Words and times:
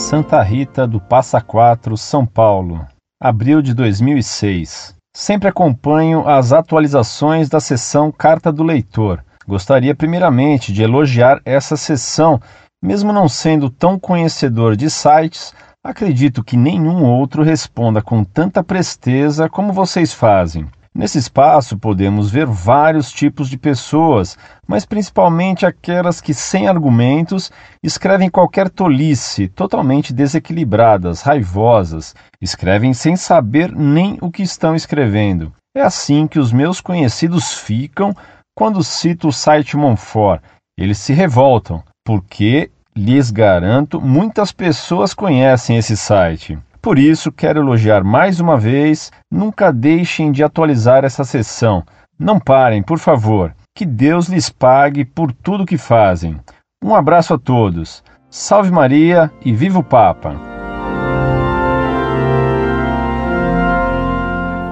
Santa 0.00 0.42
Rita 0.42 0.86
do 0.86 0.98
Passa 0.98 1.42
Quatro, 1.42 1.94
São 1.94 2.24
Paulo, 2.24 2.86
abril 3.22 3.60
de 3.60 3.74
2006. 3.74 4.94
Sempre 5.14 5.46
acompanho 5.46 6.26
as 6.26 6.54
atualizações 6.54 7.50
da 7.50 7.60
sessão 7.60 8.10
Carta 8.10 8.50
do 8.50 8.62
Leitor. 8.64 9.22
Gostaria 9.46 9.94
primeiramente 9.94 10.72
de 10.72 10.82
elogiar 10.82 11.42
essa 11.44 11.76
sessão, 11.76 12.40
mesmo 12.82 13.12
não 13.12 13.28
sendo 13.28 13.68
tão 13.68 13.98
conhecedor 13.98 14.74
de 14.74 14.88
sites, 14.88 15.52
acredito 15.84 16.42
que 16.42 16.56
nenhum 16.56 17.04
outro 17.04 17.42
responda 17.42 18.00
com 18.00 18.24
tanta 18.24 18.64
presteza 18.64 19.50
como 19.50 19.70
vocês 19.70 20.14
fazem. 20.14 20.66
Nesse 20.92 21.18
espaço 21.18 21.78
podemos 21.78 22.32
ver 22.32 22.46
vários 22.46 23.12
tipos 23.12 23.48
de 23.48 23.56
pessoas, 23.56 24.36
mas 24.66 24.84
principalmente 24.84 25.64
aquelas 25.64 26.20
que, 26.20 26.34
sem 26.34 26.66
argumentos, 26.66 27.52
escrevem 27.80 28.28
qualquer 28.28 28.68
tolice, 28.68 29.46
totalmente 29.46 30.12
desequilibradas, 30.12 31.22
raivosas, 31.22 32.14
escrevem 32.42 32.92
sem 32.92 33.14
saber 33.14 33.70
nem 33.72 34.18
o 34.20 34.32
que 34.32 34.42
estão 34.42 34.74
escrevendo. 34.74 35.52
É 35.76 35.80
assim 35.80 36.26
que 36.26 36.40
os 36.40 36.52
meus 36.52 36.80
conhecidos 36.80 37.54
ficam 37.54 38.12
quando 38.52 38.82
cito 38.82 39.28
o 39.28 39.32
site 39.32 39.76
Monfort. 39.76 40.42
Eles 40.76 40.98
se 40.98 41.12
revoltam, 41.12 41.84
porque, 42.04 42.68
lhes 42.96 43.30
garanto, 43.30 44.00
muitas 44.00 44.50
pessoas 44.50 45.14
conhecem 45.14 45.76
esse 45.76 45.96
site. 45.96 46.58
Por 46.82 46.98
isso, 46.98 47.30
quero 47.30 47.60
elogiar 47.60 48.02
mais 48.02 48.40
uma 48.40 48.56
vez: 48.56 49.12
nunca 49.30 49.70
deixem 49.70 50.32
de 50.32 50.42
atualizar 50.42 51.04
essa 51.04 51.24
sessão. 51.24 51.84
Não 52.18 52.40
parem, 52.40 52.82
por 52.82 52.98
favor. 52.98 53.54
Que 53.76 53.84
Deus 53.84 54.26
lhes 54.26 54.48
pague 54.48 55.04
por 55.04 55.32
tudo 55.32 55.66
que 55.66 55.78
fazem. 55.78 56.38
Um 56.82 56.94
abraço 56.94 57.34
a 57.34 57.38
todos. 57.38 58.02
Salve 58.30 58.70
Maria 58.70 59.30
e 59.44 59.52
viva 59.52 59.78
o 59.78 59.84
Papa! 59.84 60.34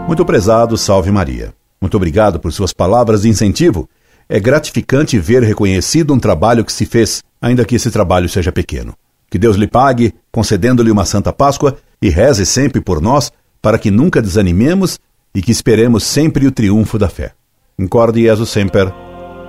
Muito 0.07 0.25
prezado, 0.25 0.79
salve 0.79 1.11
Maria. 1.11 1.53
Muito 1.81 1.97
obrigado 1.97 2.41
por 2.41 2.51
suas 2.51 2.73
palavras 2.73 3.23
de 3.23 3.29
incentivo. 3.29 3.89
É 4.27 4.41
gratificante 4.41 5.19
ver 5.19 5.43
reconhecido 5.43 6.15
um 6.15 6.19
trabalho 6.19 6.65
que 6.65 6.73
se 6.73 6.87
fez, 6.87 7.23
ainda 7.43 7.65
que 7.65 7.75
esse 7.75 7.91
trabalho 7.91 8.29
seja 8.29 8.51
pequeno. 8.51 8.95
Que 9.31 9.39
Deus 9.39 9.57
lhe 9.57 9.67
pague, 9.67 10.15
concedendo-lhe 10.33 10.91
uma 10.91 11.05
Santa 11.05 11.31
Páscoa, 11.31 11.77
e 12.01 12.09
reze 12.09 12.47
sempre 12.47 12.81
por 12.81 13.01
nós, 13.01 13.33
para 13.61 13.79
que 13.79 13.91
nunca 13.91 14.23
desanimemos 14.23 14.99
e 15.35 15.43
que 15.43 15.53
esperemos 15.53 16.05
sempre 16.05 16.47
o 16.47 16.53
triunfo 16.53 16.99
da 16.99 17.09
fé. 17.09 17.33
Incorde 17.79 18.23
Jesus 18.23 18.51
Semper, 18.51 18.93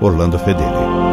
Orlando 0.02 0.38
Fedeli. 0.40 1.09